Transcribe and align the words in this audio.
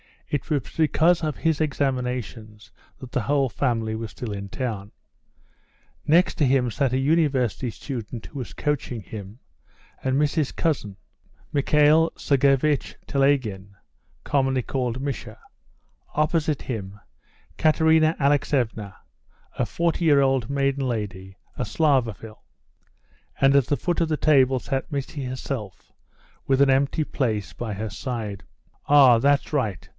It 0.29 0.49
was 0.49 0.63
because 0.77 1.23
of 1.23 1.35
his 1.37 1.59
examinations 1.59 2.71
that 2.99 3.11
the 3.11 3.21
whole 3.21 3.49
family 3.49 3.95
were 3.95 4.07
still 4.07 4.31
in 4.31 4.47
town. 4.47 4.91
Next 6.07 6.35
to 6.35 6.45
him 6.45 6.71
sat 6.71 6.93
a 6.93 6.97
University 6.97 7.69
student 7.69 8.27
who 8.27 8.39
was 8.39 8.53
coaching 8.53 9.01
him, 9.01 9.39
and 10.01 10.17
Missy's 10.17 10.53
cousin, 10.53 10.95
Michael 11.51 12.13
Sergeivitch 12.17 12.95
Telegin, 13.05 13.75
generally 14.25 14.61
called 14.61 15.01
Misha; 15.01 15.37
opposite 16.15 16.63
him, 16.63 16.99
Katerina 17.57 18.15
Alexeevna, 18.17 18.95
a 19.59 19.65
40 19.65 20.03
year 20.05 20.21
old 20.21 20.49
maiden 20.49 20.87
lady, 20.87 21.35
a 21.57 21.65
Slavophil; 21.65 22.37
and 23.41 23.53
at 23.53 23.65
the 23.67 23.77
foot 23.77 23.99
of 23.99 24.07
the 24.07 24.17
table 24.17 24.59
sat 24.59 24.91
Missy 24.91 25.25
herself, 25.25 25.91
with 26.47 26.61
an 26.61 26.69
empty 26.69 27.03
place 27.03 27.51
by 27.51 27.73
her 27.73 27.89
side. 27.89 28.43
"Ah! 28.87 29.19
that's 29.19 29.51
right! 29.51 29.87